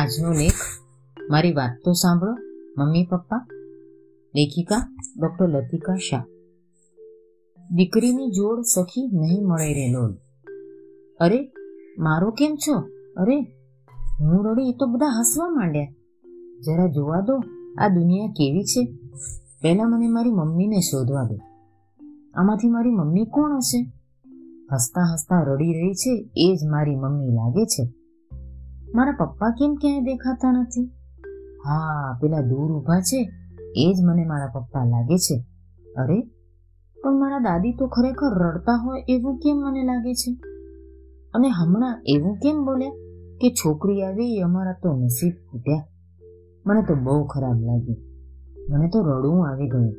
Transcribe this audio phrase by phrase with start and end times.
[0.00, 0.52] આજનો લેખ,
[1.30, 2.32] મારી વાત તો સાંભળો,
[2.78, 3.46] મમ્મી, પપ્પા,
[4.34, 6.24] લેખિકા, ડોક્ટર લતિકા શાહ.
[7.74, 10.16] દીકરીની જોડ સખી નહીં મળે રે લોલ
[11.20, 11.52] અરે,
[11.98, 12.72] મારો કેમ છો?
[13.16, 13.40] અરે,
[14.20, 15.94] હું રડી તો બધા હસવા માંડ્યા.
[16.60, 17.36] જરા જોવા દો,
[17.78, 18.84] આ દુનિયા કેવી છે?
[19.62, 21.38] પહેલા મને મારી મમ્મીને શોધવા દો.
[22.34, 23.92] આમાંથી મારી મમ્મી કોણ હશે?
[24.72, 27.99] હસતા હસતા રડી રહી છે, એ જ મારી મમ્મી લાગે છે.
[28.94, 30.90] મારા પપ્પા કેમ ક્યાંય દેખાતા નથી?
[31.64, 33.30] હા, પેલા દૂર ઊભા છે.
[33.76, 35.44] એ જ મને મારા પપ્પા લાગે છે.
[35.96, 36.20] અરે,
[37.04, 40.36] પણ મારા દાદી તો ખરેખર રડતા હોય એવું કેમ મને લાગે છે?
[41.34, 42.90] અને હમણાં એવું કેમ બોલ્યા
[43.40, 45.86] કે છોકરી આવી, અમારા તો નસીબ ફૂટ્યા
[46.66, 47.96] મને તો બહુ ખરાબ લાગ્યું.
[48.70, 49.94] મને તો રડવું આવી ગયું.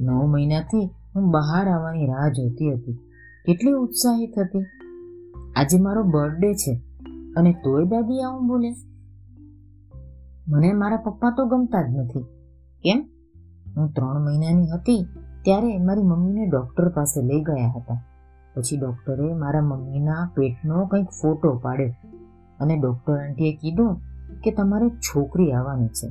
[0.00, 2.92] નવ મહિનાથી હું બહાર આવવાની રાહ જોતી હતી.
[3.46, 4.66] કેટલી ઉત્સાહિત હતી.
[5.56, 6.87] આજે મારો બર્થડે છે.
[7.38, 8.70] અને તોય દાદી આવું બોલે?
[10.48, 12.22] મને મારા પપ્પા તો ગમતા જ નથી.
[12.82, 13.08] કેમ?
[13.76, 15.06] હું ત્રણ મહિનાની હતી
[15.44, 18.04] ત્યારે મારી મમ્મીને ડૉક્ટર પાસે લઈ ગયા હતા.
[18.54, 22.08] પછી ડૉક્ટરે મારા મમ્મીના પેટનો કંઈક ફોટો પાડ્યો
[22.60, 24.00] અને ડૉક્ટર આંટીએ કીધું
[24.40, 26.08] કે તમારે છોકરી આવવાની છે.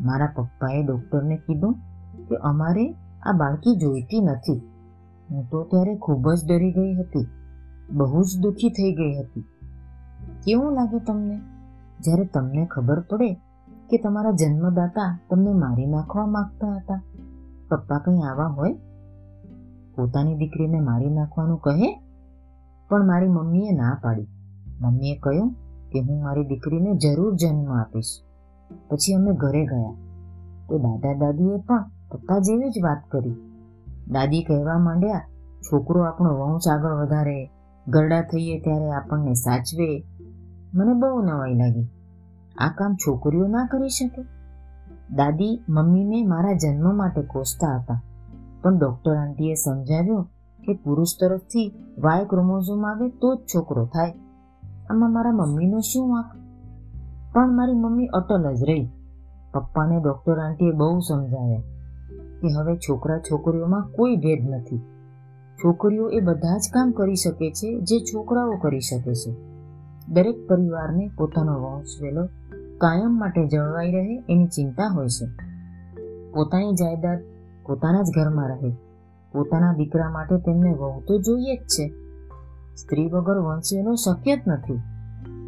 [0.00, 1.74] મારા પપ્પાએ ડૉક્ટરને કીધું
[2.28, 4.62] કે અમારે આ બાળકી જોઈતી નથી.
[5.30, 7.26] હું તો ત્યારે ખૂબ જ ડરી ગઈ હતી.
[7.92, 9.44] બહુ જ દુઃખી થઈ ગઈ હતી.
[10.46, 11.40] કેવું લાગે તમને?
[12.00, 13.34] જ્યારે તમને ખબર પડે
[13.90, 17.02] કે તમારા જન્મદાતા તમને મારી નાખવા માંગતા હતા,
[17.68, 18.72] પપ્પા કંઈ આવા હોય?
[19.96, 22.02] પોતાની દીકરીને મારી નાખવાનું કહે?
[22.88, 24.26] પણ મારી મમ્મીએ ના પાડી.
[24.80, 25.50] મમ્મીએ કહ્યું
[25.92, 28.20] કે હું મારી દીકરીને જરૂર જન્મ આપીશ.
[28.88, 29.94] પછી અમે ઘરે ગયા.
[30.68, 33.34] તો દાદા દાદીએ પણ પપ્પા જેવી જ વાત કરી.
[34.08, 35.28] દાદી કહેવા માંડ્યા,
[35.60, 37.50] છોકરો આપણો વંશ આગળ વધારે,
[37.88, 40.04] ગરડા થઈએ ત્યારે આપણને સાચવે
[40.74, 41.88] મને બહુ નવાઈ લાગી.
[42.58, 44.22] આ કામ છોકરીઓ ના કરી શકે.
[45.16, 48.00] દાદી મમ્મીને મારા જન્મ માટે કોસતા હતા.
[48.62, 50.24] પણ ડૉક્ટર આંટીએ સમજાવ્યું
[50.66, 54.14] કે પુરુષ તરફથી વાય ક્રોમોઝોમ આવે તો જ છોકરો થાય.
[54.90, 56.26] આમાં મારા મમ્મીનો શું વાંક?
[57.34, 58.88] પણ મારી મમ્મી અટલ જ રહી.
[59.52, 61.60] પપ્પાને ડૉક્ટર આંટીએ બહુ સમજાવ્યા
[62.40, 64.78] કે હવે છોકરા છોકરીઓમાં કોઈ ભેદ નથી.
[65.64, 69.55] છોકરીઓ એ બધા જ કામ કરી શકે છે જે છોકરાઓ કરી શકે છે.
[70.08, 72.26] દરેક પરિવારને પોતાનો વંશવેલો
[72.78, 75.26] કાયમ માટે જળવાઈ રહે એની ચિંતા હોય છે.
[76.32, 77.18] પોતાની જાયદાદ
[77.66, 78.70] પોતાના જ ઘરમાં રહે.
[79.32, 81.88] પોતાના દીકરા માટે તેમને વહુ તો જોઈએ જ છે.
[82.76, 84.78] સ્ત્રી વગર વંશવેલો શક્ય જ નથી.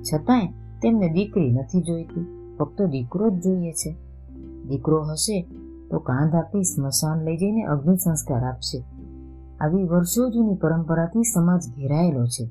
[0.03, 0.47] છતાંય
[0.83, 3.97] તેમને દીકરી નથી જોઈતી, ફક્ત દીકરો જ જોઈએ છે.
[4.69, 5.47] દીકરો હશે
[5.91, 8.85] તો કાંધ આપી સ્મશાન લઈ જઈને અગ્નિ સંસ્કાર આપશે.
[9.61, 12.47] આવી વર્ષો જૂની પરંપરાથી સમાજ ઘેરાયેલો છે.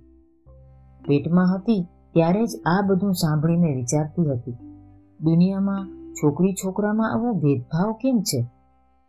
[1.07, 4.51] પેટમાં હતી ત્યારે જ આ બધું સાંભળીને વિચારતી હતી.
[5.21, 8.47] દુનિયામાં છોકરી છોકરામાં આવો ભેદભાવ કેમ છે?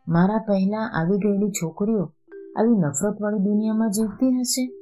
[0.09, 2.03] મારા પહેલા આવી ગયેલી છોકરીઓ
[2.59, 4.72] આવી નફરતવાળી દુનિયામાં જીવતી હશે?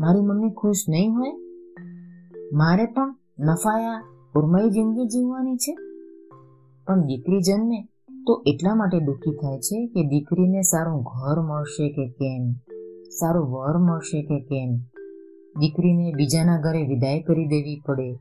[0.00, 1.32] મારી મમ્મી ખુશ નહીં હોય?
[2.52, 4.02] મારે પણ નફાયા
[4.36, 5.74] ઉર્મય જિંદગી જીવવાની છે?
[6.86, 7.88] પણ દીકરી જન્મે
[8.26, 12.52] તો એટલા માટે દુઃખી થાય છે કે દીકરીને સારું ઘર મળશે કે કેમ?
[13.08, 14.95] સારું વર મળશે કે કેમ?
[15.58, 18.18] દીકરીને બીજાના ઘરે વિદાય કરી દેવી પડે.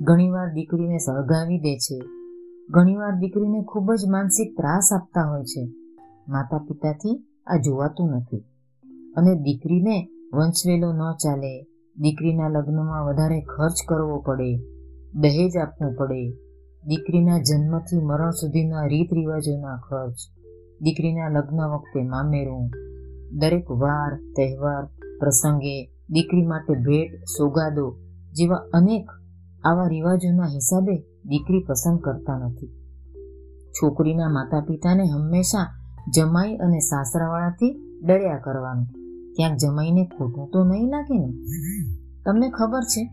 [0.00, 2.02] ઘણીવાર દીકરીને સળગાવી દે છે.
[2.70, 5.72] ઘણીવાર દીકરીને ખૂબ જ માનસિક ત્રાસ આપતા હોય છે.
[6.28, 8.44] માતા પિતાથી આ જોવાતું નથી.
[9.16, 11.62] અને દીકરીને વંશવેલો ન ચાલે.
[12.00, 14.56] દીકરીના લગ્નમાં વધારે ખર્ચ કરવો પડે.
[15.14, 16.30] દહેજ આપવું પડે.
[16.86, 20.16] દીકરીના જન્મથી મરણ સુધીના રીત રિવાજોના ખર્ચ.
[20.82, 22.70] દીકરીના લગ્ન વખતે મામેરું.
[23.32, 24.84] દરેક વાર, તહેવાર,
[25.20, 27.96] પ્રસંગે દીકરી માટે ભેટ, સોગાદો
[28.32, 29.06] જેવા અનેક
[29.64, 32.66] આવા રિવાજોના હિસાબે દીકરી પસંદ કરતા નથી.
[33.70, 35.80] છોકરીના માતા પિતાને હંમેશા
[36.14, 38.86] જમાઈ અને સાસરાવાળાથી ડર્યા કરવાનું.
[39.36, 41.32] ક્યાંક જમાઈને ખોટું તો નહીં લાગે ને?
[42.24, 43.10] તમને ખબર છે,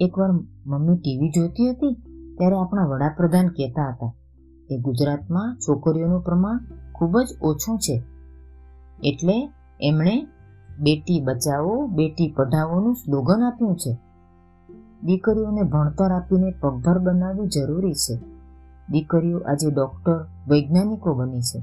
[0.00, 0.30] એકવાર
[0.66, 1.94] મમ્મી ટીવી જોતી હતી
[2.38, 4.14] ત્યારે આપણા વડાપ્રધાન કહેતા હતા
[4.68, 6.58] કે ગુજરાતમાં છોકરીઓનું પ્રમાણ
[6.92, 8.02] ખૂબ જ ઓછું છે.
[9.04, 10.26] એટલે એમણે
[10.80, 13.98] બેટી બચાવો, બેટી પઢાવોનું સ્લોગન આપ્યું છે.
[15.04, 18.16] દીકરીઓને ભણતર આપીને પગભર બનાવવું જરૂરી છે.
[18.90, 21.60] દીકરીઓ આજે ડૉક્ટર, વૈજ્ઞાનિકો બની છે.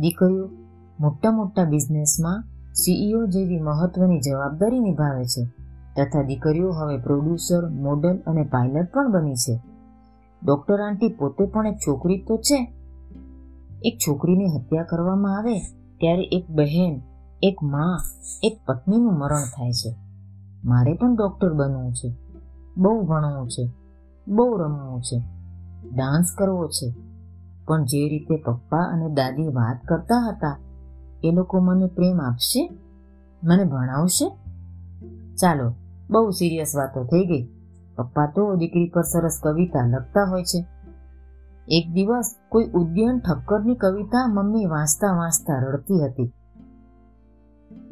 [0.00, 0.48] દીકરીઓ
[1.00, 2.44] મોટા મોટા બિઝનેસમાં
[2.74, 5.44] સીઈઓ જેવી મહત્વની જવાબદારી નિભાવે છે
[5.96, 9.60] તથા દીકરીઓ હવે પ્રોડ્યુસર, મોડલ અને પાયલટ પણ બની છે.
[10.44, 12.72] ડૉક્ટર આંટી પોતે પણ એક છોકરી તો છે.
[13.84, 15.58] એક છોકરીની હત્યા કરવામાં આવે
[15.98, 17.00] ત્યારે એક બહેન
[17.42, 17.96] એક મા,
[18.42, 19.96] એક પત્નીનું મરણ થાય છે.
[20.64, 22.16] મારે પણ ડૉક્ટર બનવું છે.
[22.76, 23.70] બહુ ભણવું છે.
[24.28, 25.22] બહુ રમવું છે.
[25.92, 26.94] ડાન્સ કરવો છે.
[27.66, 30.58] પણ જે રીતે પપ્પા અને દાદી વાત કરતા હતા,
[31.24, 32.70] એ લોકો મને પ્રેમ આપશે?
[33.44, 34.28] મને ભણાવશે?
[35.34, 35.74] ચાલો,
[36.10, 37.48] બહુ સિરિયસ વાતો થઈ ગઈ.
[37.96, 40.66] પપ્પા તો દીકરી પર સરસ કવિતા લખતા હોય છે.
[41.68, 46.32] એક દિવસ કોઈ ઉદ્યાન ઠક્કરની કવિતા મમ્મી વાંચતા વાંચતા રડતી હતી.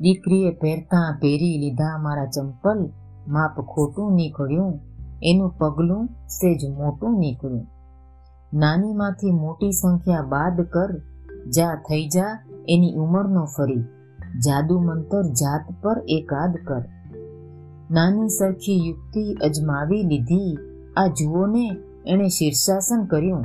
[0.00, 2.90] દીકરીએ પહેરતા પહેરી લીધા મારા ચંપલ,
[3.28, 4.80] માપ ખોટું નીકળ્યું,
[5.22, 7.66] એનું પગલું સેજ મોટું નીકળ્યું.
[8.54, 11.00] નાનીમાંથી મોટી સંખ્યા બાદ કર,
[11.48, 13.80] જા થઈ જા, એની ઉંમરનો ફરી.
[14.38, 16.82] જાદુ મંતર જાત પર એકાદ કર.
[17.90, 20.58] નાની સરખી યુક્તિ અજમાવી લીધી.
[20.96, 21.76] આ જુઓને
[22.06, 23.44] એણે શીર્ષાસન કર્યું.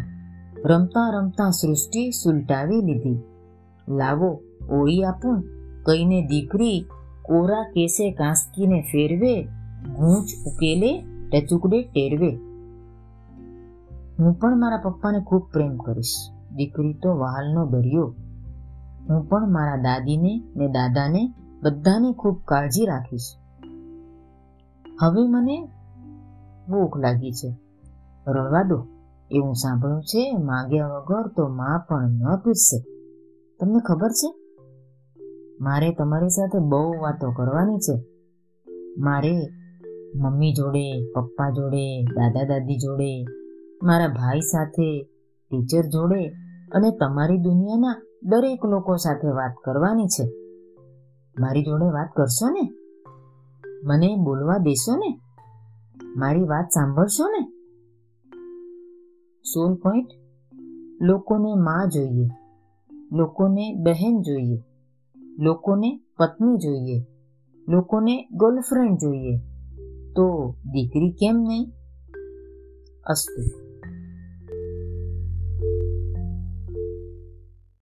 [0.65, 3.21] રમતા રમતા સૃષ્ટિ સુલટાવી લીધી.
[3.89, 5.61] લાવો ઓળી આપું.
[5.86, 6.86] કહીને દીકરી
[7.22, 9.44] કોરા કેસે કાંસકીને ફેરવે,
[9.98, 12.39] ગૂંચ ઉકેલે ટચુકડે ટેરવે.
[14.19, 16.13] હું પણ મારા પપ્પાને ખૂબ પ્રેમ કરીશ.
[16.56, 18.16] દીકરી તો વહાલનો દરિયો.
[19.10, 21.33] હું પણ મારા દાદીને ને દાદાને
[21.63, 23.36] બધાને ખૂબ કાળજી રાખીશ.
[25.01, 25.69] હવે મને
[26.69, 27.57] ભૂખ લાગી છે.
[28.27, 28.88] રડવા દો.
[29.31, 30.38] એવું સાંભળ્યું છે.
[30.38, 32.80] માગ્યા વગર તો માં પણ ન પીરશે
[33.60, 34.36] તમને ખબર છે?
[35.62, 38.06] મારે તમારી સાથે બહુ વાતો કરવાની છે.
[38.98, 39.50] મારે
[40.16, 43.25] મમ્મી જોડે, પપ્પા જોડે, દાદા દાદી જોડે,
[43.84, 45.04] મારા ભાઈ સાથે,
[45.50, 46.28] ટીચર જોડે
[46.72, 50.25] અને તમારી દુનિયાના દરેક લોકો સાથે વાત કરવાની છે.
[51.40, 52.72] મારી જોડે વાત કરશો ને?
[53.84, 55.19] મને બોલવા દેશો ને?
[56.16, 57.52] મારી વાત સાંભળશો ને?
[59.54, 60.08] સોલ પોઈન્ટ,
[61.02, 62.30] લોકોને માં જોઈએ,
[63.12, 64.71] લોકોને બહેન જોઈએ.
[65.39, 67.06] લોકોને પત્ની જોઈએ
[67.69, 69.38] લોકોને ગર્લફ્રેન્ડ જોઈએ.
[70.16, 71.72] તો દીકરી કેમ નહીં?
[73.06, 73.71] અસ્તુ.